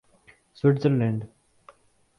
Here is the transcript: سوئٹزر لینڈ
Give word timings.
سوئٹزر 0.59 0.91
لینڈ 0.91 1.19